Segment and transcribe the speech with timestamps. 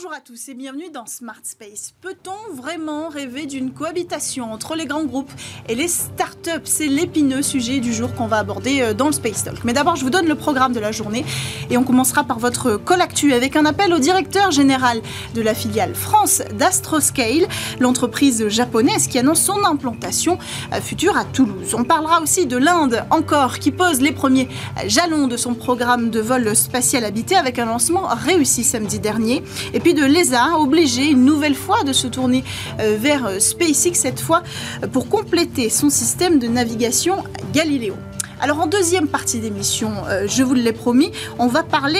[0.00, 1.92] Bonjour à tous et bienvenue dans Smart Space.
[2.00, 5.32] Peut-on vraiment rêver d'une cohabitation entre les grands groupes
[5.68, 6.66] et les startups?
[6.66, 9.64] C'est l'épineux sujet du jour qu'on va aborder euh, dans le Space Talk.
[9.64, 11.24] Mais d'abord, je vous donne le programme de la journée
[11.68, 15.02] et on commencera par votre call actu avec un appel au directeur général
[15.34, 17.48] de la filiale France d'Astroscale,
[17.80, 20.38] l'entreprise japonaise qui annonce son implantation
[20.74, 21.74] euh, future à Toulouse.
[21.76, 24.48] On parlera aussi de l'Inde encore qui pose les premiers
[24.86, 29.42] jalons de son programme de vol spatial habité avec un lancement réussi samedi dernier.
[29.94, 32.44] De l'ESA, obligé une nouvelle fois de se tourner
[32.80, 34.42] euh, vers euh, SpaceX, cette fois
[34.82, 37.94] euh, pour compléter son système de navigation Galileo.
[38.40, 39.90] Alors en deuxième partie d'émission,
[40.28, 41.98] je vous l'ai promis, on va parler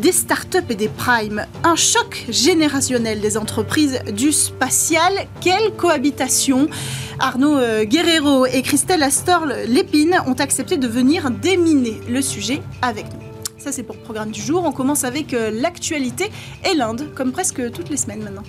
[0.00, 1.44] des startups et des primes.
[1.62, 5.12] Un choc générationnel des entreprises du spatial.
[5.42, 6.68] Quelle cohabitation
[7.18, 13.23] Arnaud Guerrero et Christelle Astor-Lépine ont accepté de venir déminer le sujet avec nous.
[13.64, 14.62] Ça, c'est pour le programme du jour.
[14.66, 16.30] On commence avec euh, l'actualité
[16.70, 18.42] et l'Inde, comme presque toutes les semaines maintenant.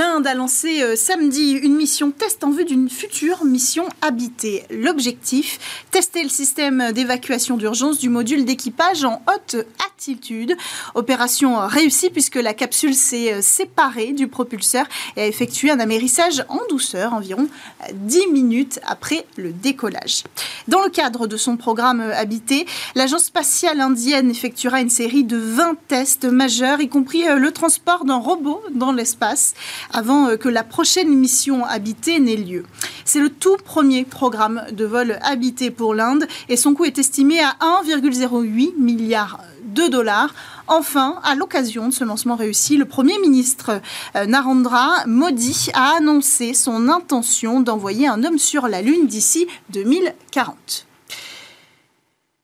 [0.00, 4.64] L'Inde a lancé euh, samedi une mission test en vue d'une future mission habitée.
[4.70, 5.58] L'objectif,
[5.90, 10.56] tester le système d'évacuation d'urgence du module d'équipage en haute altitude.
[10.94, 16.46] Opération réussie puisque la capsule s'est euh, séparée du propulseur et a effectué un amérissage
[16.48, 17.46] en douceur environ
[17.92, 20.24] 10 minutes après le décollage.
[20.66, 25.76] Dans le cadre de son programme habité, l'agence spatiale indienne effectuera une série de 20
[25.88, 29.52] tests majeurs, y compris euh, le transport d'un robot dans l'espace
[29.92, 32.64] avant euh, que la prochaine mission habitée n'ait lieu.
[33.04, 37.40] C'est le tout premier programme de vol habité pour l'Inde et son coût est estimé
[37.40, 40.34] à 1,08 milliard de dollars.
[40.68, 43.80] Enfin, à l'occasion de ce lancement réussi, le Premier ministre
[44.16, 50.86] euh, Narendra Modi a annoncé son intention d'envoyer un homme sur la Lune d'ici 2040.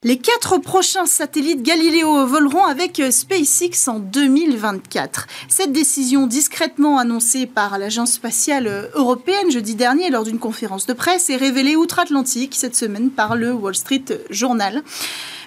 [0.07, 5.27] Les quatre prochains satellites Galileo voleront avec SpaceX en 2024.
[5.49, 11.29] Cette décision discrètement annoncée par l'Agence spatiale européenne jeudi dernier lors d'une conférence de presse
[11.29, 14.85] est révélée outre-Atlantique cette semaine par le Wall Street Journal.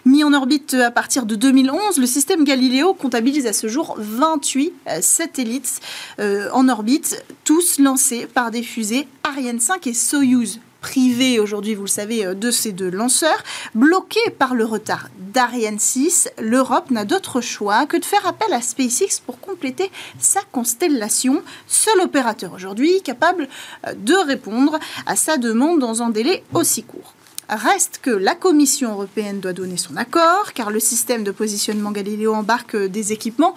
[0.04, 4.74] Mis en orbite à partir de 2011, le système Galileo comptabilise à ce jour 28
[5.00, 5.80] satellites
[6.20, 11.84] euh, en orbite, tous lancés par des fusées Ariane 5 et Soyuz privé aujourd'hui, vous
[11.84, 13.44] le savez, euh, de ces deux lanceurs.
[13.76, 18.62] Bloqué par le retard d'Ariane 6, l'Europe n'a d'autre choix que de faire appel à
[18.62, 23.48] SpaceX pour compléter sa constellation, seul opérateur aujourd'hui capable
[23.88, 27.14] euh, de répondre à sa demande dans un délai aussi court.
[27.50, 32.36] Reste que la Commission européenne doit donner son accord, car le système de positionnement Galileo
[32.36, 33.56] embarque des équipements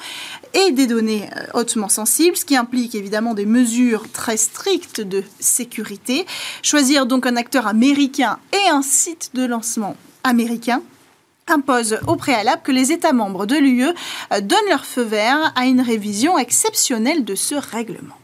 [0.55, 5.23] et des données euh, hautement sensibles, ce qui implique évidemment des mesures très strictes de
[5.41, 6.25] sécurité.
[6.63, 9.95] Choisir donc un acteur américain et un site de lancement
[10.25, 10.81] américain
[11.47, 15.67] impose au préalable que les États membres de l'UE euh, donnent leur feu vert à
[15.67, 18.22] une révision exceptionnelle de ce règlement.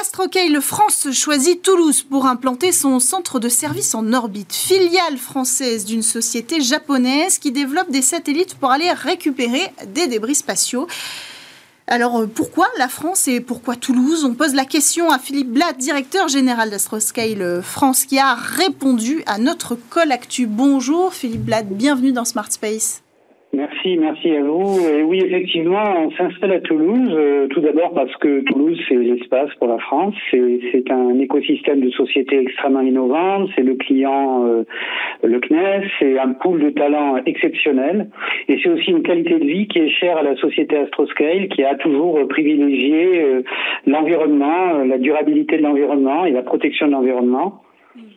[0.00, 6.02] Astrocale France choisit Toulouse pour implanter son centre de service en orbite, filiale française d'une
[6.02, 10.86] société japonaise qui développe des satellites pour aller récupérer des débris spatiaux.
[11.88, 14.24] Alors euh, pourquoi la France et pourquoi Toulouse?
[14.24, 19.38] On pose la question à Philippe Blatt, directeur général d'Astroscale France, qui a répondu à
[19.38, 20.46] notre call actu.
[20.46, 23.02] Bonjour Philippe Blatt, bienvenue dans Smart Space.
[23.54, 24.78] Merci, merci à vous.
[24.86, 29.48] Et oui, effectivement, on s'installe à Toulouse, euh, tout d'abord parce que Toulouse, c'est l'espace
[29.54, 30.14] pour la France.
[30.30, 33.48] C'est un écosystème de sociétés extrêmement innovantes.
[33.56, 34.64] C'est le client, euh,
[35.22, 35.88] le CNES.
[35.98, 38.10] C'est un pool de talents exceptionnel.
[38.48, 41.64] Et c'est aussi une qualité de vie qui est chère à la société Astroscale, qui
[41.64, 43.42] a toujours privilégié euh,
[43.86, 47.62] l'environnement, la durabilité de l'environnement et la protection de l'environnement.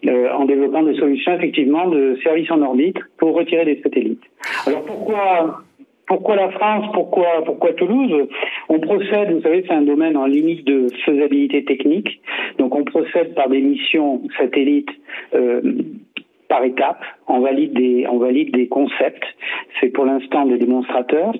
[0.07, 4.23] Euh, en développant des solutions effectivement de services en orbite pour retirer des satellites.
[4.65, 5.61] Alors pourquoi
[6.07, 8.27] pourquoi la France Pourquoi pourquoi Toulouse?
[8.67, 12.19] On procède, vous savez, c'est un domaine en limite de faisabilité technique.
[12.57, 14.89] Donc on procède par des missions satellites
[15.35, 15.61] euh,
[16.49, 17.03] par étapes.
[17.27, 19.23] On valide des on valide des concepts.
[19.79, 21.33] C'est pour l'instant des démonstrateurs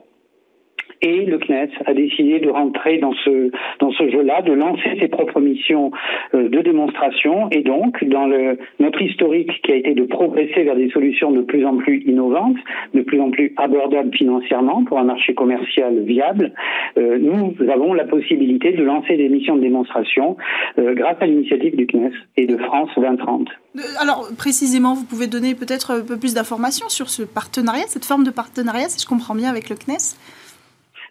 [1.01, 5.07] et le CNES a décidé de rentrer dans ce dans ce jeu-là, de lancer ses
[5.07, 5.92] propres missions
[6.33, 10.75] euh, de démonstration et donc dans le notre historique qui a été de progresser vers
[10.75, 12.57] des solutions de plus en plus innovantes,
[12.94, 16.53] de plus en plus abordables financièrement pour un marché commercial viable,
[16.98, 20.38] euh, nous avons la possibilité de lancer des missions de démonstration
[20.77, 23.50] euh, grâce à l'initiative du CNES et de France 2030.
[24.00, 28.24] Alors précisément, vous pouvez donner peut-être un peu plus d'informations sur ce partenariat, cette forme
[28.24, 30.18] de partenariat, si je comprends bien, avec le CNES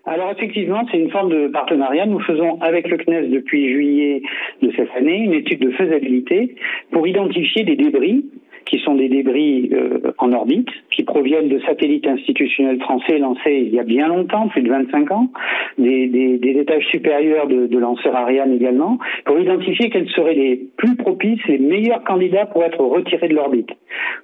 [0.06, 2.06] alors effectivement, c'est une forme de partenariat.
[2.06, 4.22] Nous faisons avec le CNES depuis juillet
[4.62, 6.56] de cette année une étude de faisabilité
[6.90, 8.24] pour identifier des débris
[8.70, 13.74] qui sont des débris euh, en orbite, qui proviennent de satellites institutionnels français lancés il
[13.74, 15.28] y a bien longtemps, plus de 25 ans,
[15.76, 20.68] des, des, des étages supérieurs de, de, lanceurs Ariane également, pour identifier quels seraient les
[20.76, 23.70] plus propices, les meilleurs candidats pour être retirés de l'orbite.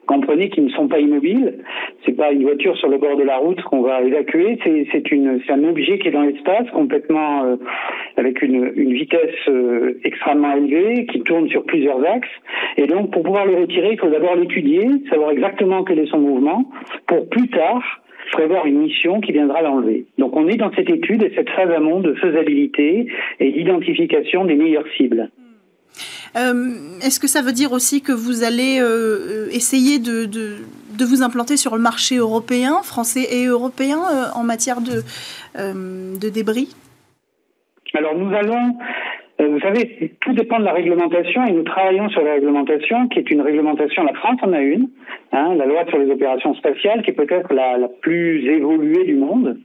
[0.07, 1.55] Comprenez qu'ils ne sont pas immobiles,
[2.05, 5.65] c'est pas une voiture sur le bord de la route qu'on va évacuer, c'est un
[5.65, 7.57] objet qui est dans l'espace complètement euh,
[8.17, 12.29] avec une, vitesse euh, extrêmement élevée, qui tourne sur plusieurs axes,
[12.77, 16.19] et donc pour pouvoir le retirer, il faut d'abord l'étudier, savoir exactement quel est son
[16.19, 16.71] mouvement,
[17.07, 17.83] pour plus tard
[18.33, 20.07] prévoir une mission qui viendra l'enlever.
[20.19, 23.07] Donc on est dans cette étude et cette phase amont de faisabilité
[23.39, 25.31] et d'identification des meilleures cibles.
[26.37, 30.29] Euh, Est-ce que ça veut dire aussi que vous allez euh, essayer de,
[31.05, 34.01] vous implanter sur le marché européen, français et européen,
[34.35, 36.75] en matière de débris?
[37.97, 38.77] Alors nous allons
[39.39, 43.19] euh, vous savez, tout dépend de la réglementation et nous travaillons sur la réglementation qui
[43.19, 44.89] est une réglementation, la France en a une,
[45.33, 49.15] hein, la loi sur les opérations spatiales qui est peut-être la, la, plus évoluée du
[49.15, 49.59] monde.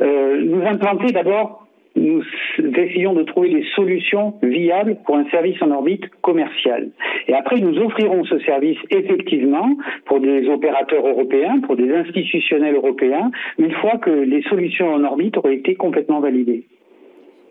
[0.00, 2.22] Euh, nous implanter d'abord nous
[2.58, 6.88] essayons de trouver des solutions viables pour un service en orbite commercial.
[7.28, 9.68] Et après, nous offrirons ce service effectivement
[10.06, 15.36] pour des opérateurs européens, pour des institutionnels européens, une fois que les solutions en orbite
[15.36, 16.64] auraient été complètement validées.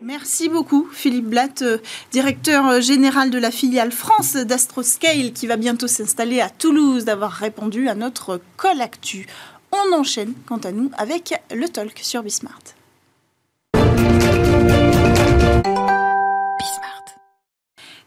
[0.04, 1.78] Merci beaucoup Philippe Blatt, euh,
[2.10, 7.88] directeur général de la filiale France d'Astroscale qui va bientôt s'installer à Toulouse, d'avoir répondu
[7.88, 9.26] à notre call actu.
[9.70, 12.81] On enchaîne quant à nous avec le talk sur Bismart.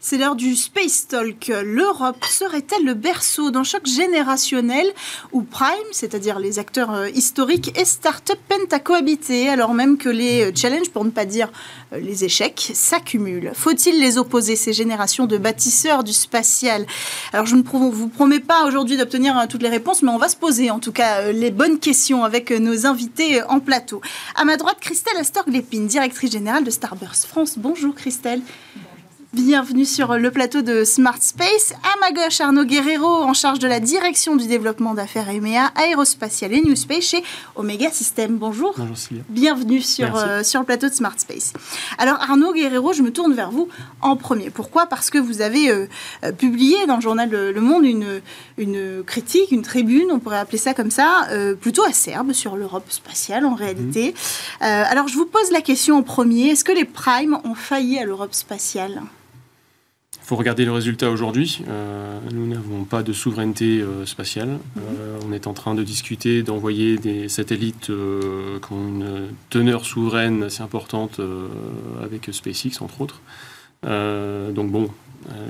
[0.08, 1.52] C'est l'heure du Space Talk.
[1.64, 4.86] L'Europe serait-elle le berceau d'un choc générationnel
[5.32, 10.56] où Prime, c'est-à-dire les acteurs historiques, et Start-up peinent à cohabiter, alors même que les
[10.56, 11.52] challenges, pour ne pas dire
[11.92, 13.52] les échecs, s'accumulent?
[13.56, 16.86] Faut-il les opposer, ces générations de bâtisseurs du spatial?
[17.34, 20.38] Alors je ne vous promets pas aujourd'hui d'obtenir toutes les réponses, mais on va se
[20.38, 24.02] poser en tout cas les bonnes questions avec nos invités en plateau.
[24.36, 27.56] À ma droite, Christelle Astorg-Lépine, directrice générale de Starburst France.
[27.58, 28.42] Bonjour Christelle.
[29.36, 31.74] Bienvenue sur le plateau de Smart Space.
[31.84, 36.54] À ma gauche, Arnaud Guerrero, en charge de la direction du développement d'affaires EMEA, aérospatial
[36.54, 37.22] et New Space chez
[37.58, 38.38] Omega System.
[38.38, 38.74] Bonjour.
[38.78, 39.26] Bonjour Sylvia.
[39.28, 41.52] Bienvenue sur, euh, sur le plateau de Smart Space.
[41.98, 43.68] Alors Arnaud Guerrero, je me tourne vers vous
[44.00, 44.52] en premier.
[44.52, 44.86] Pourquoi?
[44.86, 45.88] Parce que vous avez euh,
[46.38, 48.22] publié dans le journal Le Monde une,
[48.58, 52.90] une critique, une tribune, on pourrait appeler ça comme ça, euh, plutôt acerbe sur l'Europe
[52.90, 54.14] spatiale en réalité.
[54.62, 54.64] Mmh.
[54.64, 56.52] alors je vous pose la question en premier.
[56.52, 59.02] Est-ce que les primes ont failli à l'Europe spatiale?
[60.26, 61.62] Il faut regarder le résultat aujourd'hui.
[61.68, 64.48] Euh, nous n'avons pas de souveraineté euh, spatiale.
[64.48, 64.80] Mmh.
[64.80, 70.42] Euh, on est en train de discuter d'envoyer des satellites qui ont une teneur souveraine
[70.42, 71.22] assez importante
[72.02, 73.22] avec SpaceX, entre autres.
[73.84, 74.90] donc bon,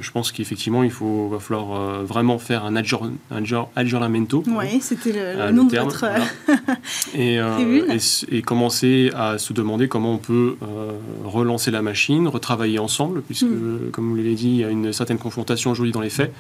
[0.01, 3.43] je pense qu'effectivement, il faut, va falloir euh, vraiment faire un, adjour, un
[3.75, 4.43] aggiornamento.
[4.47, 6.25] Oui, c'était le, le, nom terme, de votre voilà.
[7.13, 10.91] et, euh, et, et, commencer à se demander comment on peut euh,
[11.23, 13.91] relancer la machine, retravailler ensemble, puisque, mm.
[13.91, 16.33] comme vous l'avez dit, il y a une certaine confrontation aujourd'hui dans les faits,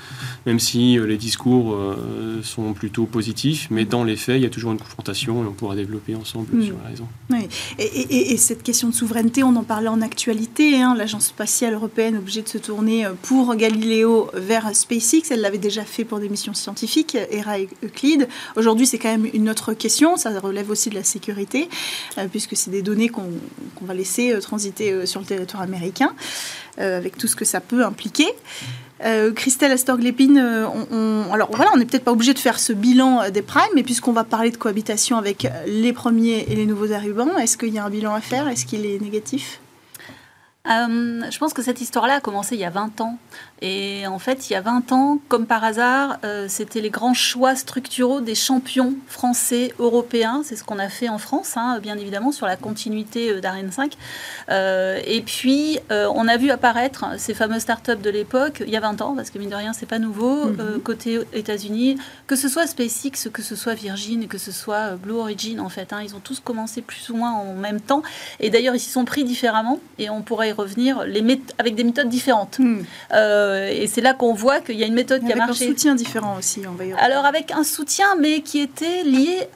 [0.45, 1.77] même si les discours
[2.43, 5.53] sont plutôt positifs, mais dans les faits, il y a toujours une confrontation et on
[5.53, 6.63] pourra développer ensemble mm.
[6.63, 7.07] sur la raison.
[7.29, 7.47] Oui.
[7.79, 12.17] Et, et, cette question de souveraineté, on en parlait en actualité, hein, l'Agence spatiale européenne
[12.17, 15.31] obligée de se tourner pour Galileo vers SpaceX.
[15.31, 18.27] Elle l'avait déjà fait pour des missions scientifiques, ERA et Euclide.
[18.55, 20.15] Aujourd'hui, c'est quand même une autre question.
[20.15, 21.67] Ça relève aussi de la sécurité,
[22.19, 23.31] euh, puisque c'est des données qu'on
[23.77, 26.13] qu va laisser euh, transiter euh, sur le territoire américain,
[26.77, 28.27] euh, avec tout ce que ça peut impliquer.
[29.03, 32.73] Euh, Christelle Astorg-Lépine, on, on, alors voilà, on n'est peut-être pas obligé de faire ce
[32.73, 36.91] bilan des primes, mais puisqu'on va parler de cohabitation avec les premiers et les nouveaux
[36.93, 38.47] arrivants, est-ce qu'il y a un bilan à faire?
[38.47, 39.59] Est-ce qu'il est négatif?
[40.69, 43.17] Euh, je pense que cette histoire-là a commencé il y a 20 ans.
[43.61, 47.13] Et en fait, il y a 20 ans, comme par hasard, euh, c'était les grands
[47.13, 50.41] choix structuraux des champions français, européens.
[50.43, 53.71] C'est ce qu'on a fait en France, hein, bien évidemment, sur la continuité euh, d'Ariane
[53.71, 53.93] 5.
[54.49, 58.75] Euh, et puis, euh, on a vu apparaître ces fameuses startups de l'époque, il y
[58.75, 60.79] a 20 ans, parce que mine de rien, c'est pas nouveau, mm -hmm.
[60.81, 61.97] côté États-Unis,
[62.27, 65.93] que ce soit SpaceX, que ce soit Virgin, que ce soit Blue Origin, en fait.
[65.93, 68.03] Hein, ils ont tous commencé plus ou moins en même temps.
[68.41, 71.23] Et d'ailleurs, ils s'y sont pris différemment, et on pourrait y revenir les
[71.57, 72.59] avec des méthodes différentes.
[72.59, 72.81] Mm.
[73.53, 75.63] Et c'est là qu'on voit qu'il y a une méthode qui a marché.
[75.63, 79.03] Avec un soutien différent aussi, on va y Alors, avec un soutien, mais qui était
[79.03, 79.47] lié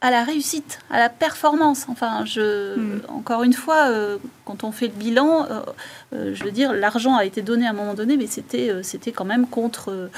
[0.00, 1.86] à la réussite, à la performance.
[1.88, 3.02] Enfin, je, mm.
[3.08, 5.46] encore une fois, euh, Quand on fait le bilan,
[6.12, 9.24] je veux dire, l'argent a été donné à un moment donné, mais c'était c'était quand
[9.24, 10.10] même contre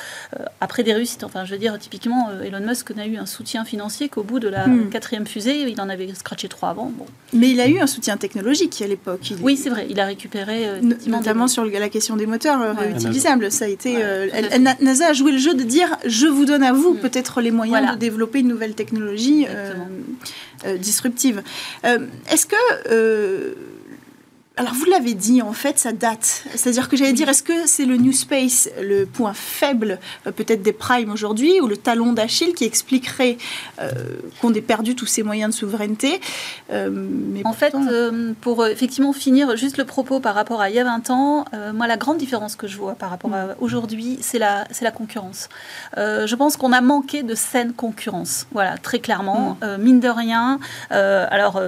[0.61, 1.25] après des réussites.
[1.25, 4.49] Enfin, je veux dire, typiquement, Elon Musk n'a eu un soutien financier qu'au bout de
[4.49, 4.91] la hmm.
[4.91, 6.93] quatrième fusée, il en avait scratché trois avant.
[6.95, 7.07] Bon.
[7.33, 9.33] Mais il a eu un soutien technologique à l'époque.
[9.43, 9.87] Oui, c'est vrai.
[9.91, 13.51] Il a récupéré notamment sur la question des moteurs réutilisables.
[13.51, 13.97] Ça a été
[14.81, 16.99] NASA a joué le jeu de dire je vous donne à vous mm.
[16.99, 19.75] peut-être les moyens de développer une nouvelle technologie euh,
[20.67, 21.43] euh, disruptive.
[21.85, 23.57] Euh, est-ce que
[24.59, 26.45] alors vous l'avez dit, en fait, ça date.
[26.55, 30.63] C'est-à-dire que j'allais dire, est-ce que c'est le New Space le point faible euh, peut-être
[30.63, 33.39] des primes aujourd'hui ou le talon d'Achille qui expliquerait
[33.81, 33.91] euh,
[34.41, 36.21] qu'on ait perdu tous ces moyens de souveraineté
[36.73, 37.75] euh, mais En fait,
[38.41, 41.87] pour effectivement finir juste le propos par rapport à il y a 20 ans, moi
[41.87, 45.49] la grande différence que je vois par rapport à aujourd'hui, c'est la, c'est la concurrence.
[45.97, 48.47] je pense qu'on a manqué de saine concurrence.
[48.53, 49.57] Voilà, très clairement.
[49.63, 49.83] Mm.
[49.83, 50.59] mine de rien,
[50.91, 51.61] alors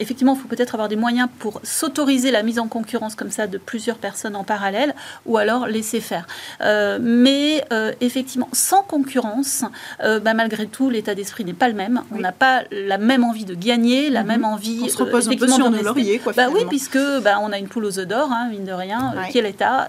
[0.00, 3.46] effectivement, il faut peut-être avoir des moyens pour s'autoriser la mise en concurrence comme ça
[3.46, 4.94] de plusieurs personnes en parallèle,
[5.26, 6.26] ou alors laisser faire.
[6.60, 9.64] Euh, mais euh, effectivement, sans concurrence,
[10.02, 12.02] euh, bah, malgré tout, l'état d'esprit n'est pas le même.
[12.12, 14.28] On n'a pas la même envie de gagner, la mhm.
[14.28, 14.80] même envie.
[14.84, 16.32] On se repose un peu sur nos lauriers, quoi.
[16.32, 19.14] Bah oui, puisque bah, on a une poule aux œufs d'or, hein, mine de rien,
[19.30, 19.88] qui est l'État,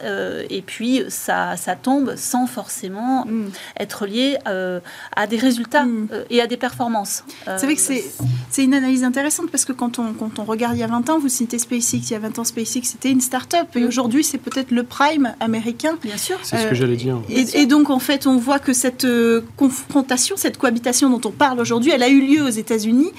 [0.50, 3.50] et puis ça, ça tombe sans forcément mm.
[3.80, 6.08] être lié à des résultats mm.
[6.30, 7.24] et à des performances.
[7.46, 10.84] c'est vrai que c'est une analyse intéressante parce que quand quand on, regarde il y
[10.84, 13.68] a 20 ans, vous citez SpaceX, il y a 20 ans, SpaceX, c'était une start-up.
[13.76, 13.88] Et mm.
[13.88, 15.98] aujourd'hui, c'est peut-être le prime américain.
[16.02, 16.38] Bien sûr.
[16.44, 17.18] C'est ce que j'allais dire.
[17.30, 21.60] Et, donc, en fait, on voit que cette euh, confrontation, cette cohabitation dont on parle
[21.60, 23.12] aujourd'hui, elle a eu lieu aux États-Unis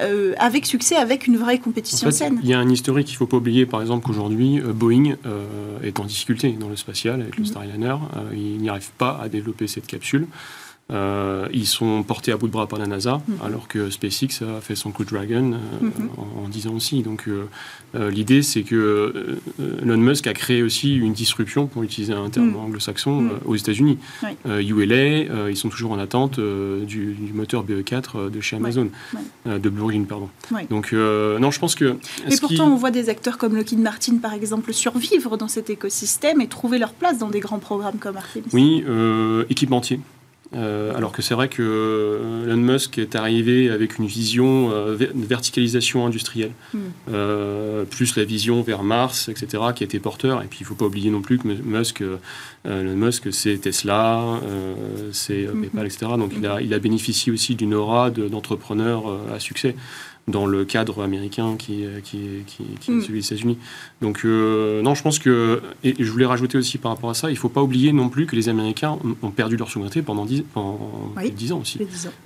[0.00, 2.38] euh, avec succès, avec une vraie compétition saine.
[2.42, 5.16] Il y a un historique qu'il ne faut pas oublier, par exemple, qu'aujourd'hui, euh, Boeing
[5.82, 7.46] est en difficulté dans le spatial avec le mm.
[7.46, 7.96] Starliner.
[8.32, 10.26] il n'y arrive pas à développer cette capsule.
[10.92, 13.38] Euh, ils sont portés à bout de bras par la NASA, mhm.
[13.44, 16.10] alors que SpaceX a fait son coup de Dragon euh, mhm.
[16.44, 17.02] en, 10 ans aussi.
[17.02, 19.36] Donc euh, l'idée, c'est que
[19.82, 22.56] Elon Musk a créé aussi une disruption, pour utiliser un terme mhm.
[22.56, 23.98] anglo-saxon, aux États-Unis.
[24.44, 28.88] ULA, ils sont toujours en attente du, moteur BE4 de chez Amazon,
[29.46, 30.28] de Blue Origin, pardon.
[30.70, 31.96] Donc non, je pense que...
[32.30, 36.40] Et pourtant, on voit des acteurs comme Lockheed Martin, par exemple, survivre dans cet écosystème
[36.40, 38.46] et trouver leur place dans des grands programmes comme Artemis.
[38.52, 38.84] Oui,
[39.48, 40.00] équipementier.
[40.54, 44.96] Euh, alors que c'est vrai que euh, Elon Musk est arrivé avec une vision euh,
[44.96, 47.84] de verticalisation industrielle, hmm.
[47.90, 50.42] plus la vision vers Mars, etc., qui était porteur.
[50.42, 52.02] Et puis il ne faut pas oublier non plus que Musk,
[52.64, 54.40] Elon Musk, c'est Tesla,
[55.12, 55.62] c'est hmm.
[55.62, 56.06] PayPal, etc.
[56.18, 59.74] Donc il a, il a bénéficié aussi d'une aura d'entrepreneurs à succès
[60.28, 63.02] dans le cadre américain qui, qui, qui, qui est mm.
[63.02, 63.58] celui des États-Unis.
[64.02, 65.62] Donc, euh, non, je pense que.
[65.84, 68.08] Et je voulais rajouter aussi par rapport à ça, il ne faut pas oublier non
[68.08, 70.78] plus que les Américains ont, perdu leur souveraineté pendant 10, pendant
[71.16, 71.78] ans aussi.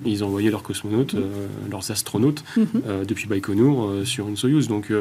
[0.05, 1.19] Ils ont envoyé leurs cosmonautes, mm.
[1.19, 2.65] euh, leurs astronautes, mm-hmm.
[2.87, 4.67] euh, depuis Baïkonour sur une Soyuz.
[4.67, 4.91] Donc,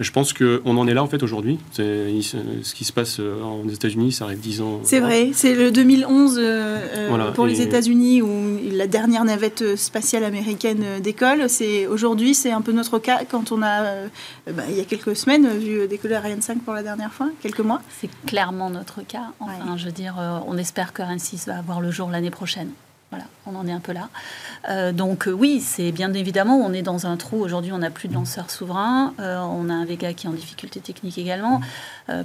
[0.00, 1.58] je pense qu'on en est là, en fait, aujourd'hui.
[1.72, 4.80] Ce qui se passe aux États-Unis, ça arrive 10 ans.
[4.82, 6.40] C'est vrai, c'est le 2011
[7.34, 11.48] pour les États-Unis où la dernière navette spatiale américaine décolle.
[11.48, 14.08] C'est aujourd'hui c'est un peu notre cas quand on a, euh,
[14.50, 17.60] bah, il y a quelques semaines, vu décoller Ariane 5 pour la dernière fois, quelques
[17.60, 17.82] mois.
[18.00, 19.32] C'est clairement notre cas.
[19.40, 22.30] Enfin, je veux dire, euh, on espère que Ariane 6 va avoir le jour l'année
[22.30, 22.70] prochaine.
[23.10, 24.08] Voilà, on en est un peu là.
[24.68, 27.42] Euh, donc oui, c'est bien évidemment, on est dans un trou.
[27.42, 29.12] Aujourd'hui, on n'a plus de lanceurs souverains.
[29.18, 31.60] on a un Vega qui est en difficulté technique également.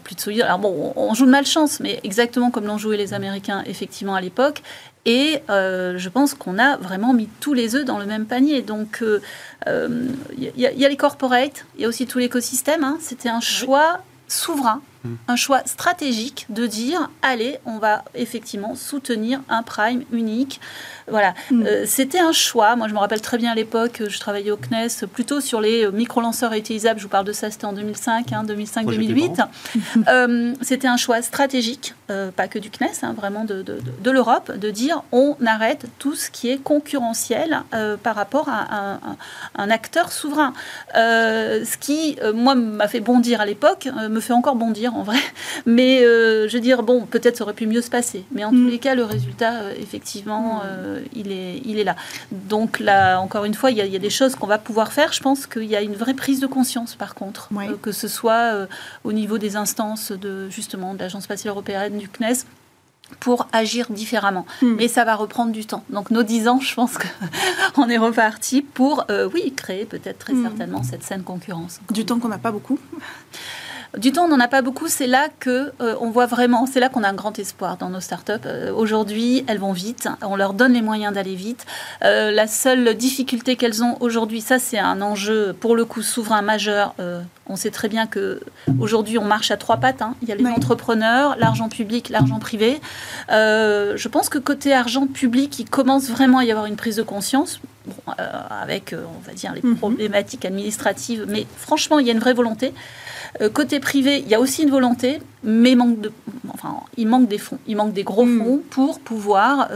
[0.03, 0.43] plus de Soyuz.
[0.43, 4.21] Alors bon, on, joue de malchance, mais exactement comme l'ont joué les Américains effectivement à
[4.21, 4.61] l'époque.
[5.05, 8.61] Et euh, je pense qu'on a vraiment mis tous les œufs dans le même panier.
[8.63, 9.19] Donc, il euh,
[9.67, 12.83] euh, y, a les corporates, il y a aussi tout l'écosystème.
[12.83, 12.97] Hein.
[12.99, 15.13] C'était un choix souverain, mmh.
[15.27, 20.59] un choix stratégique de dire allez, on va effectivement soutenir un prime unique
[21.07, 21.63] voilà, mm.
[21.65, 22.75] euh, c'était un choix.
[22.75, 25.89] Moi, je me rappelle très bien à l'époque, je travaillais au CNES plutôt sur les
[25.91, 26.99] micro-lanceurs réutilisables.
[26.99, 29.45] Je vous parle de ça, c'était en 2005, 2005-2008.
[30.07, 34.51] Euh, c'était un choix stratégique, euh, pas que du CNES, hein, vraiment de, de, l'Europe,
[34.55, 37.61] de dire on arrête tout ce qui est concurrentiel
[38.03, 38.99] par rapport à
[39.55, 40.53] un, acteur souverain.
[40.93, 45.17] ce qui, moi, m'a fait bondir à l'époque, me fait encore bondir en vrai.
[45.65, 48.25] Mais je veux dire, bon, peut-être ça aurait pu mieux se passer.
[48.31, 48.69] Mais en tous mm.
[48.69, 50.94] les cas, le résultat, effectivement, mm.
[50.95, 51.95] Euh, il, est, il est là.
[52.31, 55.13] Donc là, encore une fois, il y a, des choses qu'on va pouvoir faire.
[55.13, 58.07] Je pense qu'il y a une vraie prise de conscience, par contre, euh, que ce
[58.07, 58.67] soit euh,
[59.03, 62.45] au niveau des instances de justement de l'Agence spatiale européenne, du CNES
[63.19, 64.45] pour agir différemment.
[64.61, 64.75] Hmm.
[64.77, 65.83] Mais ça va reprendre du temps.
[65.89, 66.97] Donc nos dix ans, je pense
[67.73, 70.43] qu'on est reparti pour, oui, créer peut-être très hmm.
[70.43, 71.79] certainement cette saine concurrence.
[71.91, 72.79] Du temps qu'on n'a pas beaucoup.
[73.97, 74.87] Du temps, on n'en a pas beaucoup.
[74.87, 77.89] C'est là que euh, on voit vraiment, c'est là qu'on a un grand espoir dans
[77.89, 78.33] nos startups.
[78.45, 80.09] Euh, aujourd'hui, elles vont vite.
[80.21, 81.65] On leur donne les moyens d'aller vite.
[82.03, 86.41] Euh, la seule difficulté qu'elles ont aujourd'hui, ça c'est un enjeu pour le coup souverain
[86.41, 86.93] majeur
[87.47, 88.39] On sait très bien que
[88.79, 90.01] aujourd'hui on marche à trois pattes.
[90.01, 90.15] Hein.
[90.21, 92.79] Il y a les entrepreneurs, l'argent public, l'argent privé.
[93.31, 96.95] Euh, je pense que côté argent public, il commence vraiment à y avoir une prise
[96.95, 97.59] de conscience.
[98.19, 99.75] Euh, avec, euh, on va dire, les mhm.
[99.75, 102.73] problématiques administratives, mais franchement, il y a une vraie volonté.
[103.53, 106.11] côté privé, il y a aussi une volonté, mais manque de,
[106.51, 108.39] enfin, il manque des fonds, il manque des gros mhm.
[108.39, 109.69] fonds pour pouvoir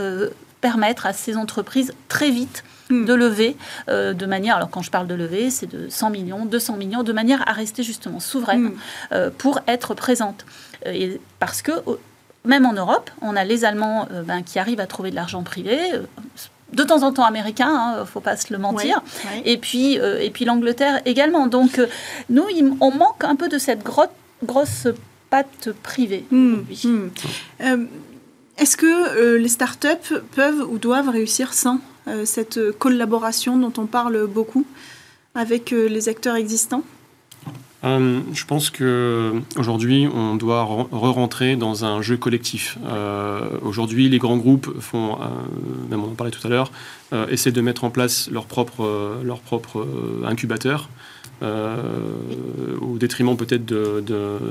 [0.60, 3.04] permettre à ces entreprises très vite Hmm.
[3.04, 3.56] de lever
[3.88, 7.02] euh, de manière, alors quand je parle de lever, c'est de 100 millions, 200 millions,
[7.04, 8.78] de manière à rester justement souveraine hmm.
[9.12, 10.44] euh, pour être présente.
[10.86, 11.70] Euh, et parce que
[12.44, 15.78] même en Europe, on a les Allemands ben, qui arrivent à trouver de l'argent privé
[16.72, 19.02] de temps en temps américain, il hein, ne faut pas se le mentir,
[19.44, 21.48] et puis, et puis l'Angleterre également.
[21.48, 21.80] Donc
[22.28, 22.44] nous,
[22.80, 24.86] on manque un peu de cette grosse
[25.30, 26.24] patte privée.
[26.30, 26.62] Hmm.
[28.60, 34.26] Est-ce que les startups peuvent ou doivent réussir sans euh, cette collaboration dont on parle
[34.26, 34.66] beaucoup
[35.34, 36.82] avec euh, les acteurs existants?
[37.84, 42.76] Euh, je pense que aujourd'hui, on doit re-rentrer dans un jeu collectif.
[43.62, 45.16] aujourd'hui, les grands groupes font,
[45.88, 46.72] même on en parlait tout à l'heure,
[47.30, 49.86] essaient de mettre en place leur propre
[50.26, 50.90] incubateur.
[51.42, 53.64] Au détriment peut-être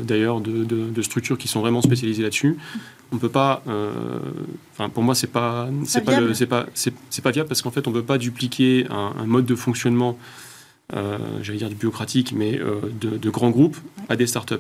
[0.04, 2.58] d'ailleurs de, de, structures qui sont vraiment spécialisées là-dessus
[3.12, 3.64] on peut pas.
[3.68, 3.92] Euh,
[4.94, 6.66] pour moi, c'est pas, c'est pas, c'est pas,
[7.24, 10.49] pas viable parce qu'en fait, on peut pas dupliquer un, mode de fonctionnement euh,
[10.92, 13.78] j'allais dire du bureaucratique, mais euh, de, grands groupes
[14.08, 14.56] à des startups.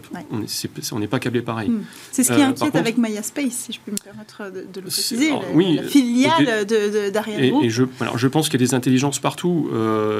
[0.91, 1.69] On n'est pas câblé pareil.
[1.69, 1.81] Hmm.
[2.11, 5.31] C'est ce qui euh, inquiète avec MayaSpace, si je peux me permettre de, le préciser,
[5.31, 6.65] la, oui, la filiale
[7.11, 9.69] d'Ariane Et, je, alors, je pense qu'il y a des intelligences partout,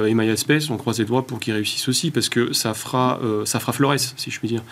[0.06, 3.60] et MayaSpace, on croise les doigts pour qu'ils réussissent aussi, parce que ça fera, ça
[3.60, 4.64] fera Flores, si je puis dire.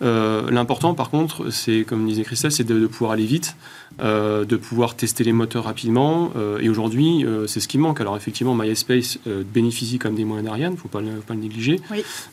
[0.00, 3.56] L'important, par contre, c'est, comme disait Christelle, c'est de, pouvoir aller vite,
[4.00, 8.00] de pouvoir tester les moteurs rapidement, et aujourd'hui, c'est ce qui manque.
[8.00, 9.18] Alors effectivement, MySpace
[9.52, 11.80] bénéficie comme des moyens d'Ariane, faut pas le, pas le négliger.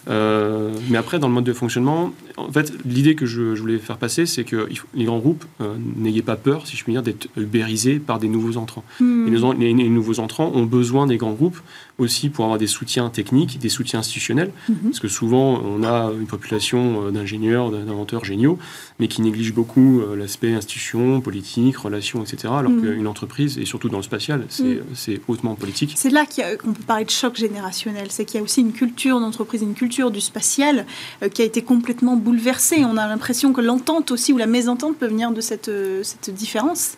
[0.09, 3.97] Euh, mais après, dans le mode de fonctionnement, en fait, l'idée que je, voulais faire
[3.97, 7.27] passer, c'est que les grands groupes euh, n'ayez pas peur, si je puis dire, d'être
[7.37, 8.83] ubérisés par des nouveaux entrants.
[8.99, 9.27] Hmm.
[9.59, 11.59] les, nouveaux entrants ont besoin des grands groupes
[11.99, 14.77] aussi pour avoir des soutiens techniques, des soutiens institutionnels, mhm.
[14.85, 18.57] parce que souvent on a une population euh, d'ingénieurs, d'inventeurs géniaux,
[18.99, 22.51] mais qui néglige beaucoup euh, l'aspect institution, politique, relations, etc.
[22.57, 22.81] Alors mhm.
[22.81, 25.19] qu'une entreprise, et surtout dans le spatial, c'est mhm.
[25.27, 25.93] hautement politique.
[25.95, 29.19] C'est là qu'on peut parler de choc générationnel, c'est qu'il y a aussi une culture
[29.19, 30.87] d'entreprise, une culture du spatial
[31.21, 32.83] euh, qui a été complètement bouleversée.
[32.85, 36.97] On a l'impression que l'entente aussi ou la mésentente peut venir de cette, cette différence.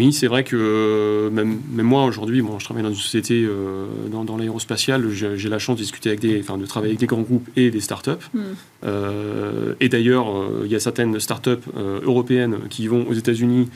[0.00, 3.86] Oui, c'est vrai que euh, même, moi aujourd'hui, bon, je travaille dans une société euh,
[4.08, 7.06] dans, dans l'aérospatiale, j'ai la chance de discuter avec des, enfin, de travailler avec des
[7.06, 8.12] grands groupes et des startups.
[8.32, 8.40] Mm.
[8.84, 10.28] Euh, et d'ailleurs,
[10.64, 13.70] il y a certaines startups européennes qui vont aux États-Unis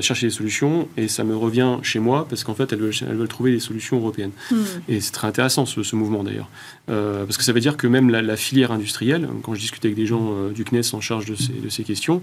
[0.00, 3.52] chercher des solutions, et ça me revient chez moi parce qu'en fait, elles veulent, trouver
[3.52, 4.32] des solutions européennes.
[4.50, 4.56] Mm.
[4.88, 6.48] Et c'est très intéressant ce, mouvement d'ailleurs,
[6.86, 10.06] parce que ça veut dire que même la, filière industrielle, quand je discute avec des
[10.06, 12.22] gens du CNES en charge de ces, de ces questions,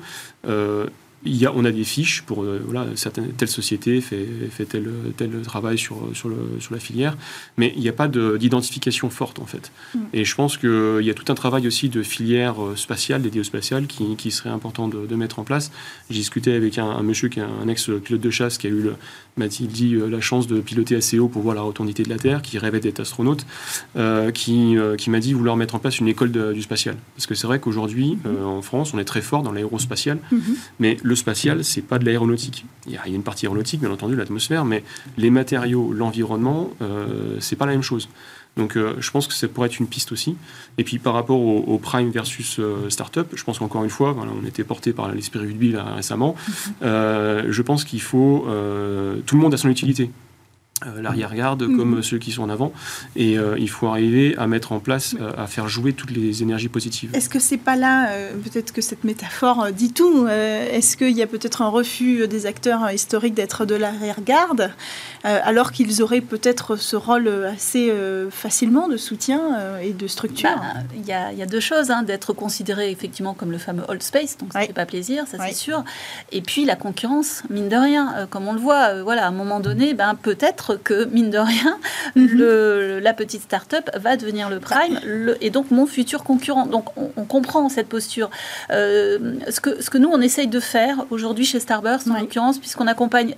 [1.25, 5.41] il on a des fiches pour euh, voilà, certaines, telle société fait, fait tel, tel
[5.41, 7.17] travail sur, sur, le, sur la filière,
[7.57, 9.71] mais il n'y a pas d'identification forte en fait.
[9.93, 9.99] Mm.
[10.13, 13.41] Et je pense qu'il y a tout un travail aussi de filière euh, spatiale, dédiée
[13.41, 15.71] au spatial, qui, qui serait important de, de, mettre en place.
[16.09, 18.89] J'ai discuté avec un, monsieur qui est un ex-pilote de chasse qui a eu,
[19.39, 22.17] m'a-t-il dit, euh, la chance de piloter assez haut pour voir la rotondité de la
[22.17, 23.45] Terre, qui rêvait d'être astronaute,
[24.33, 26.95] qui, qui m'a dit vouloir mettre en place une école du spatial.
[27.15, 28.43] Parce que c'est vrai qu'aujourd'hui, mm-hmm.
[28.43, 30.37] en France, on est très fort dans l'aérospatial, mm-hmm.
[30.79, 32.65] mais le spatial, c'est pas de l'aéronautique.
[32.85, 34.83] Il y a une partie aéronautique, bien entendu, l'atmosphère, mais
[35.17, 38.09] les matériaux, l'environnement, euh, c'est pas la même chose.
[38.59, 40.35] Donc euh, je pense que ça pourrait être une piste aussi.
[40.77, 44.45] Et puis par rapport au, prime versus euh, startup, je pense qu'encore une fois, on
[44.45, 46.35] était porté par l'esprit rugby récemment,
[46.81, 47.49] mm-hmm.
[47.49, 48.45] je pense qu'il faut...
[49.25, 50.11] tout le monde a son utilité.
[50.85, 51.77] Euh, l'arrière-garde mhm.
[51.77, 52.71] comme ceux qui sont en avant.
[53.17, 56.41] Et euh, il faut arriver à mettre en place, euh, à faire jouer toutes les
[56.41, 57.11] énergies positives.
[57.13, 58.09] Est-ce que c'est pas là,
[58.43, 62.89] peut-être que cette métaphore dit tout, est-ce qu'il y a peut-être un refus des acteurs
[62.91, 64.71] historiques d'être de l'arrière-garde,
[65.23, 67.91] alors qu'ils auraient peut-être ce rôle assez
[68.31, 70.49] facilement de soutien et de structure?
[70.55, 71.11] Bah, Il y,
[71.41, 74.65] a deux choses, hein, d'être considéré effectivement comme le fameux old space, donc ça ne
[74.65, 75.83] fait pas plaisir, ça c'est sûr.
[76.31, 79.59] Et puis la concurrence, mine de rien, comme on le voit, voilà, à un moment
[79.59, 81.77] donné, ben, peut-être que, mine de rien,
[82.15, 82.99] mhm.
[82.99, 84.99] la petite start-up va devenir le prime
[85.41, 86.65] et donc mon futur concurrent.
[86.65, 88.29] Donc on, comprend cette posture.
[88.71, 92.57] Euh, ce, que, ce que nous, on essaye de faire aujourd'hui chez Starburst, en l'occurrence,
[92.57, 93.35] puisqu'on accompagne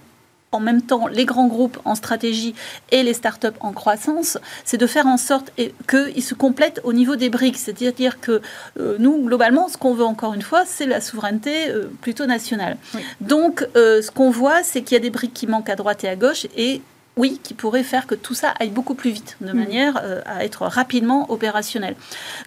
[0.54, 2.54] en même temps les grands groupes en stratégie
[2.92, 5.52] et les startups en croissance, c'est de faire en sorte
[5.90, 7.58] qu'ils se complètent au niveau des briques.
[7.58, 8.42] C'est-à-dire que
[8.80, 12.78] euh, nous, globalement, ce qu'on veut encore une fois, c'est la souveraineté euh, plutôt nationale.
[13.22, 16.10] Donc, ce qu'on voit, c'est qu'il y a des briques qui manquent à droite et
[16.10, 16.82] à gauche et
[17.18, 20.46] oui, qui pourrait faire que tout ça aille beaucoup plus vite, de manière euh, à
[20.46, 21.96] être rapidement opérationnel.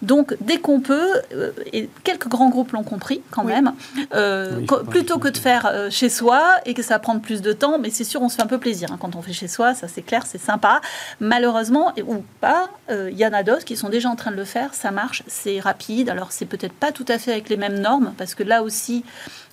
[0.01, 3.75] Donc, dès qu'on peut, euh, et quelques grands groupes l'ont compris quand même,
[4.15, 5.67] euh, Oui, plutôt que de faire.
[5.67, 8.37] euh, chez soi et que ça prend plus de temps, mais c'est sûr, on se
[8.37, 10.81] fait un peu plaisir hein, quand on fait chez soi, ça c'est clair, c'est sympa.
[11.21, 14.31] Malheureusement, et- ou pas, euh, il y en a d'autres qui sont déjà en train
[14.31, 16.09] de le faire, ça marche, c'est rapide.
[16.09, 19.05] Alors, c'est peut-être pas tout à fait avec les mêmes normes, parce que là aussi,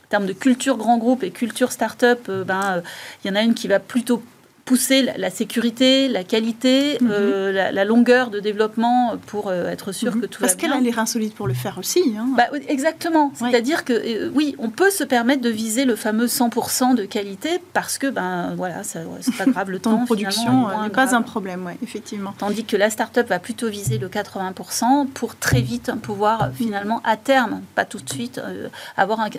[0.06, 2.82] en termes de culture grand groupe et culture start-up, euh, ben, euh,
[3.24, 4.22] il y en a une qui va plutôt
[4.66, 7.10] pousser la, la sécurité, la qualité, Mhm.
[7.12, 10.70] euh, la, la longueur de développement pour euh, être sûr que tout Parce va qu'elle
[10.72, 10.80] bien.
[10.80, 12.02] a les reins solides pour le faire aussi.
[12.18, 12.28] hein.
[12.38, 13.32] Bah, exactement.
[13.42, 13.50] Oui.
[13.52, 17.60] C'est-à-dire que euh, oui, on peut se permettre de viser le fameux 100% de qualité
[17.74, 20.02] parce que ben voilà, ça, c'est pas grave le temps temps.
[20.02, 22.34] de production n'est pas un problème, ouais, effectivement.
[22.38, 27.02] Tandis que la start-up va plutôt viser le 80% pour très vite pouvoir euh, finalement
[27.04, 29.30] à terme, pas tout de suite, euh, avoir un,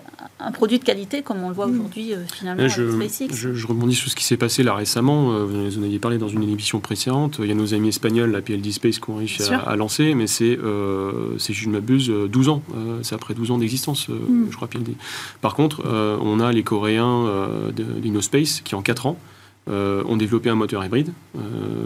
[0.40, 1.74] un produit de qualité comme on le voit Mm.
[1.74, 3.34] aujourd'hui euh, finalement Là, avec je, SpaceX.
[3.34, 5.11] je, je rebondis sur ce qui s'est passé là récemment.
[5.12, 7.36] Euh, Vous en aviez parlé dans une émission précédente.
[7.40, 10.26] Il y a nos amis espagnols, la PLD Space, qui ont réussi à, lancer, mais
[10.26, 12.62] c'est, euh, si je ne m'abuse, euh, 12 ans.
[12.76, 14.46] Euh, c'est après 12 ans d'existence, Mm.
[14.50, 14.94] je crois, PLD.
[15.40, 17.26] Par contre, on a les Coréens
[17.74, 19.18] d'InnoSpace qui, en 4 ans,
[19.70, 21.40] euh, ont développé un moteur hybride euh,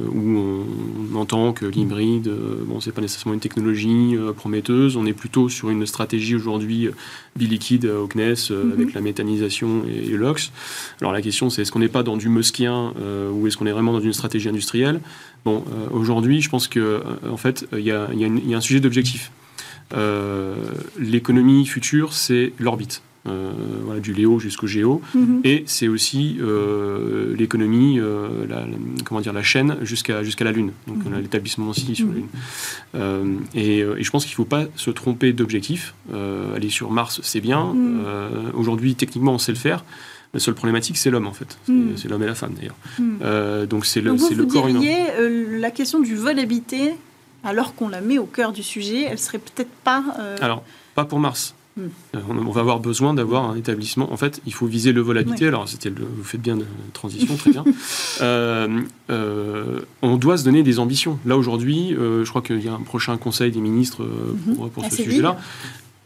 [0.08, 0.64] où
[1.12, 4.96] on, entend que l'hybride, euh, bon, c'est pas nécessairement une technologie euh, prometteuse.
[4.96, 6.92] On est plutôt sur une stratégie aujourd'hui euh,
[7.36, 8.72] biliquide au CNES Mhm.
[8.72, 10.52] avec la méthanisation et, et l'ox.
[11.00, 12.92] Alors la question, c'est est-ce qu'on n'est pas dans du muskien
[13.32, 15.00] ou est-ce qu'on est vraiment dans une stratégie industrielle?
[15.44, 19.30] Bon, aujourd'hui, je pense que en fait, il y a, y y un sujet d'objectif.
[19.94, 20.54] Euh,
[20.98, 23.02] L'économie future, c'est l'orbite.
[23.26, 23.50] Euh,
[23.84, 25.00] voilà, du Léo jusqu'au Géo.
[25.14, 25.40] Mhm.
[25.44, 28.66] Et c'est aussi euh, l'économie, euh, la, la-
[29.04, 30.70] comment dire, la chaîne jusqu'à jusqu'à la Lune.
[30.86, 31.20] Donc Mhm.
[31.22, 32.18] l'établissement aussi sur la Mhm.
[32.18, 33.38] Lune.
[33.54, 35.94] Et, et je pense qu'il ne faut pas se tromper d'objectif.
[36.54, 37.74] Aller sur Mars, c'est bien.
[38.54, 39.84] Aujourd'hui, techniquement, on sait le faire.
[40.34, 41.56] La seule problématique, c'est l'homme, en fait.
[41.66, 42.76] C'est c'est l'homme et la femme, d'ailleurs.
[43.22, 44.80] Euh, donc c'est le, Donc vous, c'est le vous corps humain.
[44.80, 46.92] diriez, euh, la question du vol habité,
[47.42, 50.04] alors qu'on la met au cœur du sujet, elle serait peut-être pas...
[50.20, 50.62] euh, Alors,
[50.94, 51.54] pas pour Mars.
[51.78, 51.88] Euh,
[52.30, 54.10] On, va avoir besoin d'avoir un établissement.
[54.12, 55.48] En fait, il faut viser le vol habité.
[55.48, 57.64] Alors, c'était le- vous faites bien de transition, très bien.
[58.22, 61.18] Euh, euh, on doit se donner des ambitions.
[61.26, 64.70] Là, aujourd'hui, euh, je crois qu'il y a un prochain conseil des ministres euh, pour,
[64.70, 65.38] pour À ce sujet-là.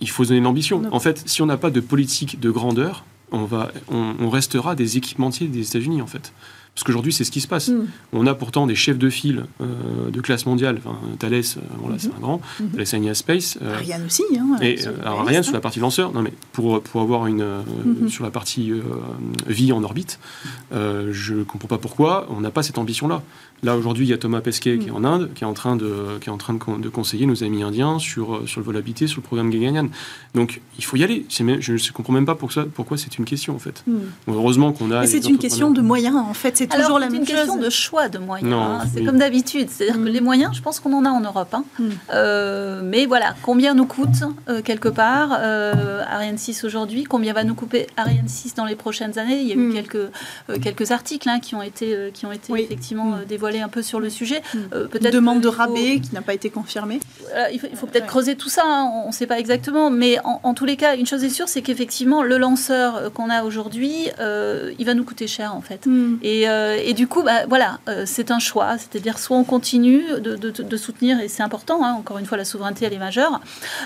[0.00, 0.80] Il faut se donner une ambition.
[0.80, 0.88] Non.
[0.92, 4.74] En fait, si on n'a pas de politique de grandeur, on, va, on, on restera
[4.74, 6.32] des équipementiers des États-Unis, en fait.
[6.80, 7.68] Parce qu'aujourd'hui, c'est ce qui se passe.
[7.68, 7.88] Mhm.
[8.14, 10.78] On a pourtant des chefs de file euh, de classe mondiale.
[10.82, 12.40] Enfin, Thales, euh, bon, là, c'est un grand.
[12.58, 12.68] Mhm.
[12.70, 13.58] Thales Alenia Space.
[13.60, 15.42] euh, Ariane aussi, hein, et sur euh, alors hein.
[15.42, 17.44] sur la partie lanceur, non mais pour, pour avoir une
[17.84, 18.08] Mhm.
[18.08, 18.72] sur la partie
[19.46, 20.18] vie en orbite,
[20.72, 23.22] je comprends pas pourquoi on n'a pas cette ambition là.
[23.62, 25.76] Là aujourd'hui il y a Thomas Pesquet qui est en Inde, qui est en train
[25.76, 28.64] de qui est en train de, con- de conseiller nos amis indiens sur sur le
[28.64, 29.88] vol habité, sur le programme Gaganyaan.
[30.34, 31.26] Donc il faut y aller.
[31.40, 33.84] Même- je ne comprends même pas pour ça, pourquoi c'est une question en fait.
[34.26, 35.06] Bon, heureusement qu'on a.
[35.06, 37.54] C'est une question de moyens, en fait, c'est toujours Alors, la c'est même une question
[37.54, 37.64] chose.
[37.64, 38.52] de choix de moyens.
[38.54, 38.80] Hein.
[38.92, 39.06] C'est oui.
[39.06, 39.68] comme d'habitude.
[39.70, 40.04] C'est-à-dire Mm.
[40.04, 41.52] que les moyens, je pense qu'on en a en Europe.
[41.54, 41.64] hein.
[41.78, 41.88] Mm.
[42.14, 44.08] Euh, mais voilà, combien nous coûte
[44.48, 47.04] euh, quelque part euh, Ariane 6 aujourd'hui?
[47.04, 49.40] Combien va nous couper Ariane 6 dans les prochaines années?
[49.40, 49.72] Il y a eu Mm.
[49.74, 52.62] quelques, euh, quelques articles hein, qui ont été, euh, qui ont été Oui.
[52.62, 53.14] effectivement Mm.
[53.14, 54.42] euh, dévoilés un peu sur le sujet.
[54.54, 54.58] Mm.
[54.74, 57.00] Euh, Une peut-être demande de faut- rabais qui n'a pas été confirmée.
[57.30, 58.08] voilà, il faut, peut-être Ouais.
[58.08, 60.96] creuser tout ça, hein, on ne sait pas exactement, mais en, en tous les cas,
[60.96, 65.04] une chose est sûre, c'est qu'effectivement, le lanceur qu'on a aujourd'hui, euh, il va nous
[65.04, 65.86] coûter cher en fait.
[66.22, 70.02] Et, euh, et du coup, bah, voilà, euh, c'est un choix, c'est-à-dire soit on continue
[70.26, 72.98] de, de- de soutenir, et c'est important, hein, encore une fois, la souveraineté, elle est
[72.98, 73.40] majeure,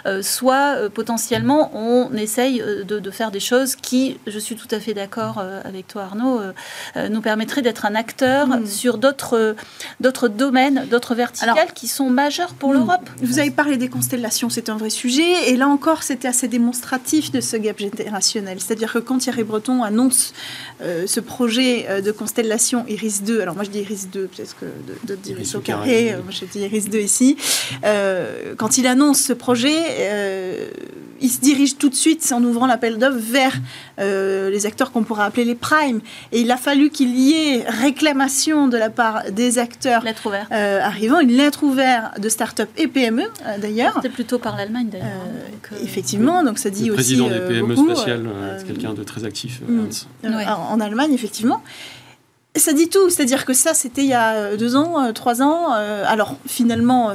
[0.07, 4.81] euh, soit potentiellement on essaye de, de faire des choses qui, je suis tout à
[4.81, 6.41] fait d'accord avec toi Arnaud,
[7.15, 8.67] nous permettraient d'être un acteur Mm.
[8.67, 12.75] sur d'autres domaines, d'autres verticales Alors- qui sont majeures pour Mm.
[12.75, 13.11] l'Europe.
[13.23, 15.51] Vous avez parlé des constellations, c'est un vrai sujet.
[15.51, 18.59] Et là encore, c'était assez démonstratif de ce gap générationnel.
[18.61, 20.33] C'est-à-dire que quand Thierry Breton annonce
[20.81, 22.54] ce projet de constellation
[22.89, 25.61] Iris 2, alors moi je dis Iris 2, peut-être que de- d'autres disent Iris au
[25.61, 26.13] carré, carré, oui.
[26.13, 27.37] euh, moi je dis Iris 2 ici.
[27.85, 30.69] Euh, quand il annonce ce projet, euh,
[31.21, 33.53] il se dirige tout de suite, en ouvrant l'appel d'offres, vers
[34.01, 36.01] euh, les acteurs qu'on pourrait appeler les primes.
[36.33, 40.49] Et il a fallu qu'il y ait réclamation de la part des acteurs Lettre ouverte.
[40.53, 43.95] euh, arrivant, une lettre ouverte de start-up et PME euh, d'ailleurs.
[43.97, 45.07] C'était plutôt par l'Allemagne d'ailleurs.
[45.07, 48.63] Euh, euh, Effectivement, donc ça dit Le aussi président euh, des PME spatiales, euh, euh,
[48.67, 49.61] quelqu'un de très actif,
[50.25, 51.63] en en Allemagne, effectivement.
[52.57, 55.43] Ça dit tout, c'est-à-dire que ça, c'était il y a euh, deux ans, euh, trois
[55.43, 55.75] ans.
[55.75, 57.13] euh, alors, finalement,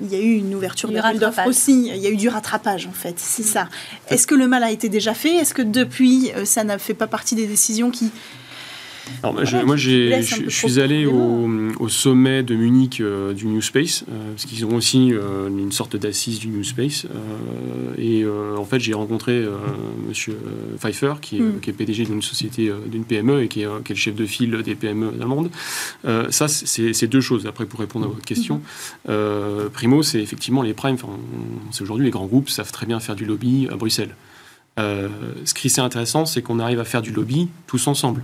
[0.00, 1.88] il y a eu une ouverture Du d'appel d'offres aussi.
[1.92, 3.14] Il y a eu du rattrapage, en fait.
[3.16, 3.68] C'est ça.
[4.08, 5.34] Est-ce que le mal a été déjà fait?
[5.34, 8.12] Est-ce que depuis, euh, ça n'a fait pas partie des décisions qui
[9.22, 14.46] Alors, moi, je, suis allé au, sommet de Munich euh, du New Space, euh, parce
[14.46, 17.06] qu'ils ont aussi euh, une sorte d'assise du New Space.
[17.98, 18.24] et
[18.62, 19.44] en fait, j'ai rencontré
[20.08, 20.38] Monsieur
[20.78, 23.94] Pfeiffer, qui est, qui est PDG d'une société, d'une PME, et qui est, qui est,
[23.94, 25.50] le chef de file des PME allemandes.
[26.30, 28.62] ça, c'est deux choses, après, pour répondre à votre question.
[29.08, 29.68] Hmm.
[29.72, 30.96] primo, c'est effectivement les primes.
[31.70, 34.14] c'est aujourd'hui, les grands groupes savent très bien faire du lobby à Bruxelles.
[34.78, 38.22] ce qui est intéressant, c'est qu'on arrive à faire du lobby tous ensemble.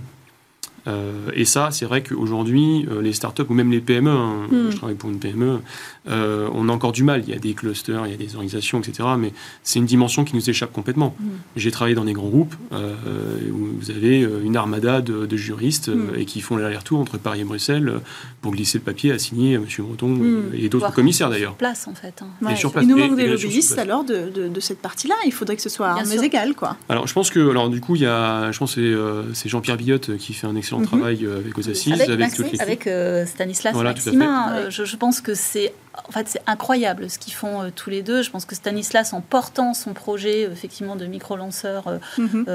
[0.87, 4.71] Euh, et ça, c'est vrai qu'aujourd'hui, euh, les startups ou même les PME, hein, hmm.
[4.71, 5.59] je travaille pour une PME,
[6.09, 7.23] euh, on a encore du mal.
[7.27, 9.09] Il y a des clusters, il y a des organisations, etc.
[9.17, 11.15] Mais c'est une dimension qui nous échappe complètement.
[11.19, 11.27] Hmm.
[11.55, 16.15] J'ai travaillé dans des grands groupes où vous avez une armada de, juristes hmm.
[16.17, 17.99] et qui font l'aller-retour entre Paris et Bruxelles
[18.41, 19.65] pour glisser le papier à signer à M.
[19.79, 20.19] Breton
[20.53, 21.55] et d'autres commissaires d'ailleurs.
[21.55, 22.21] place en fait.
[22.21, 22.55] Hein.
[22.55, 22.83] sur place.
[22.83, 25.15] Il nous manque des lobbyistes alors de, de, cette partie-là.
[25.25, 26.53] Il faudrait que ce soit armes égales.
[26.53, 26.75] Quoi.
[26.89, 29.77] Alors je pense que, alors du coup, il y a, je pense que c'est Jean-Pierre
[29.77, 30.87] Billotte qui fait un excellent on mhm.
[30.87, 34.53] travaille euh, avec aux assises, avec, avec, euh, Stanislas Maximin.
[34.53, 35.73] Euh, je, pense que c'est
[36.07, 38.21] en fait, c'est incroyable ce qu'ils font tous les deux.
[38.21, 42.45] Je pense que Stanislas, en portant son projet effectivement de micro-lanceur, mhm.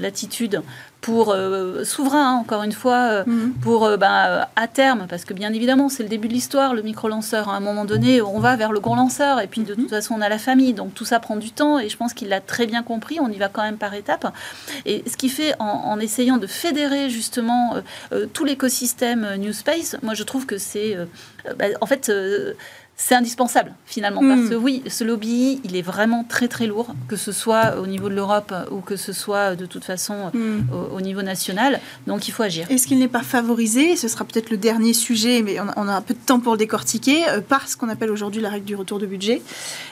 [0.00, 0.62] l'attitude,
[1.02, 3.54] pour euh, souverain, hein, encore une fois, euh, mhm.
[3.60, 6.82] pour euh, ben, à terme, parce que bien évidemment, c'est le début de l'histoire, le
[6.82, 7.48] micro-lanceur.
[7.48, 9.88] À un moment donné, on va vers le gros lanceur, et puis de toute mhm.
[9.88, 12.28] façon, on a la famille, donc tout ça prend du temps, et je pense qu'il
[12.28, 13.18] l'a très bien compris.
[13.20, 14.32] On y va quand même par étapes.
[14.86, 17.74] Et ce qui fait, en, essayant de fédérer justement
[18.32, 20.96] tout l'écosystème New Space, moi je trouve que c'est,
[21.56, 22.10] ben, en fait,
[23.04, 24.62] c'est indispensable finalement parce que hmm.
[24.62, 28.14] oui, ce lobby, il est vraiment très très lourd, que ce soit au niveau de
[28.14, 30.60] l'Europe ou que ce soit de toute façon hmm.
[30.94, 31.80] au, niveau national.
[32.06, 32.70] Donc il faut agir.
[32.70, 36.00] Est-ce qu'il n'est pas favorisé Ce sera peut-être le dernier sujet, mais on a, un
[36.00, 38.76] peu de temps pour le décortiquer euh, par ce qu'on appelle aujourd'hui la règle du
[38.76, 39.42] retour de budget?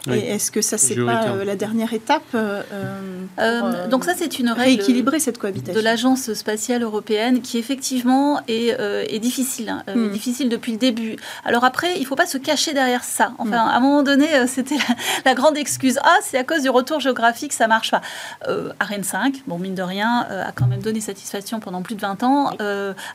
[0.09, 4.51] Et est-ce que ça c'est pas euh, la dernière étape euh, Donc ça c'est une
[4.51, 5.75] règle rééquilibrer cette cohabitation?
[5.75, 10.13] de l'agence spatiale européenne qui effectivement est, est difficile, hein, hmm.
[10.13, 11.17] difficile depuis le début.
[11.45, 13.33] Alors après, il ne faut pas se cacher derrière ça.
[13.39, 13.69] Enfin, mm.
[13.69, 14.77] à un moment donné, euh, c'était
[15.25, 15.99] la, grande excuse.
[16.03, 18.01] Ah, c'est à cause du retour géographique, ça marche pas.
[18.49, 21.95] Euh, Arène 5, bon, mine de rien, euh, a quand même donné satisfaction pendant plus
[21.95, 22.51] de 20 ans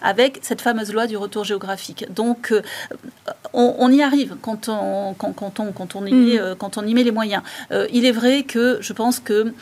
[0.01, 2.05] avec cette fameuse loi du retour géographique.
[2.13, 2.53] Donc,
[3.53, 6.55] on, y arrive quand on, quand, on, quand, on y met, mm.
[6.57, 7.41] quand on y met les moyens.
[7.91, 9.53] il est vrai que je pense que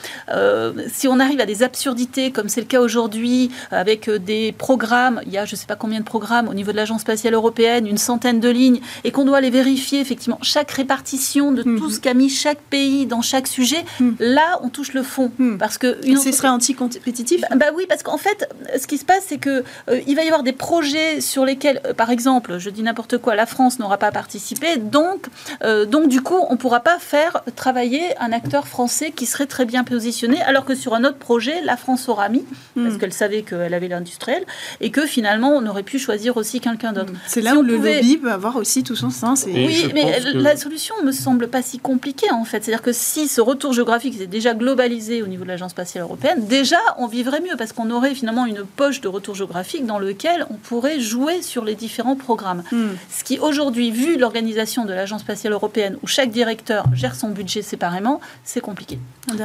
[0.88, 5.31] si on arrive à des absurdités, comme c'est le cas aujourd'hui, avec des programmes, il
[5.31, 7.88] y a je ne sais pas combien de programmes au niveau de l'Agence spatiale européenne,
[7.88, 11.89] une centaine de lignes, et qu'on doit les vérifier effectivement chaque répartition de tout mhm.
[11.89, 14.16] ce qu'a mis chaque pays dans chaque sujet, mhm.
[14.20, 15.32] là, on touche le fond.
[15.39, 15.58] Mhm.
[15.58, 18.48] Parce que Ce serait anti-compétitif bah, bah, oui, parce qu'en fait,
[18.80, 21.82] ce qui se passe, c'est que euh, il va y avoir des projets sur lesquels,
[21.86, 25.28] euh, par exemple, je dis n'importe quoi, la France n'aura pas participé, donc,
[25.63, 29.46] euh, donc du coup, on ne pourra pas faire travailler un acteur français qui serait
[29.46, 32.44] très bien positionné, alors que sur un autre projet, la France aura mis,
[32.76, 34.44] parce qu'elle savait qu'elle avait l'industriel,
[34.82, 37.13] et que finalement, on aurait pu choisir aussi quelqu'un d'autre.
[37.28, 39.48] C'est là où le lobby peut avoir aussi tout son sens.
[39.48, 39.66] Et...
[39.66, 42.63] Oui, mais la solution me semble pas si compliquée en fait.
[42.63, 46.45] C'est-à-dire que si ce retour géographique était déjà globalisé au niveau de l'Agence spatiale européenne,
[46.47, 50.45] déjà on vivrait mieux parce qu'on aurait finalement une poche de retour géographique dans lequel
[50.49, 52.63] on pourrait jouer sur les différents programmes.
[52.71, 52.89] Hmm.
[53.10, 57.62] Ce qui aujourd'hui, vu l'organisation de l'Agence spatiale européenne où chaque directeur gère son budget
[57.62, 58.99] séparément, c'est compliqué.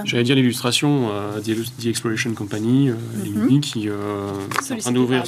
[0.04, 3.60] J'allais dire l'illustration euh, The Exploration Company, euh, mhm.
[3.60, 3.94] qui euh,
[4.70, 5.24] est en train d'ouvrir,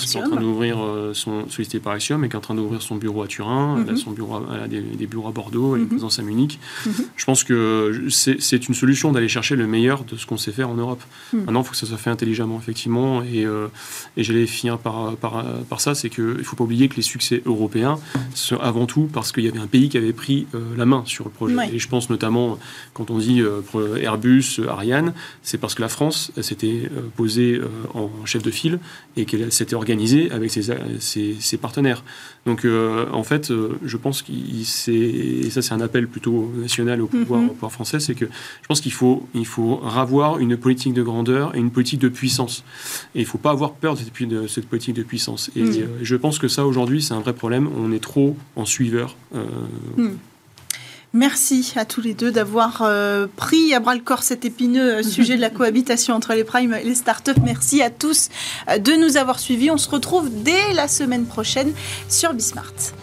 [1.13, 3.97] son sollicité par Axiom et qui est en train d'ouvrir son bureau à Turin, mhm.
[3.97, 5.89] son bureau, a des, des bureaux à Bordeaux, une mhm.
[5.89, 6.59] présence à Munich.
[6.87, 6.93] Mhm.
[7.17, 10.71] Je pense que c'est une solution d'aller chercher le meilleur de ce qu'on sait faire
[10.71, 11.03] en Europe.
[11.33, 11.41] Mhm.
[11.41, 13.23] Maintenant, il faut que ça soit fait intelligemment, effectivement.
[13.23, 13.69] Et, euh,
[14.17, 17.03] et j'allais finir par, par, par ça, c'est qu'il ne faut pas oublier que les
[17.03, 17.99] succès européens
[18.35, 21.03] sont avant tout parce qu'il y avait un pays qui avait pris euh, la main
[21.07, 21.55] sur le projet.
[21.73, 22.59] Et je pense notamment,
[22.95, 23.63] quand on dit euh,
[24.01, 27.61] Airbus, Ariane, c'est parce que la France s'était posée
[27.95, 28.79] en chef de file
[29.17, 30.63] et qu'elle s'était organisée avec ses,
[31.01, 32.05] ses, ses partenaires.
[32.47, 32.67] Donc,
[33.13, 33.53] en fait,
[33.85, 34.65] je pense qu'il
[35.01, 37.71] et ça c'est un appel plutôt national au pouvoir, mhm.
[37.71, 41.59] français, c'est que je pense qu'il faut, il faut ravoir une politique de grandeur et
[41.59, 42.65] une politique de puissance.
[43.15, 45.51] Et il ne faut pas avoir peur de cette, de cette politique de puissance.
[45.57, 45.71] Et mhm.
[45.71, 47.69] euh, je pense que ça aujourd'hui c'est un vrai problème.
[47.77, 49.17] On est trop en suiveur.
[49.35, 49.45] Euh,
[49.97, 50.19] mhm.
[51.13, 55.35] Merci à tous les deux d'avoir euh, pris à bras le corps cet épineux sujet
[55.35, 57.41] de la cohabitation entre les primes et les startups.
[57.43, 58.29] Merci à tous
[58.69, 59.73] de nous avoir suivis.
[59.73, 61.73] On se retrouve dès la semaine prochaine
[62.09, 62.95] sur Bismart.